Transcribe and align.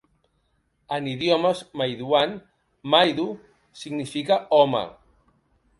En 0.95 1.09
idiomes 1.11 1.61
Maiduan, 1.81 2.33
"Maidu" 2.95 3.29
significa 3.85 4.43
"home". 4.61 4.85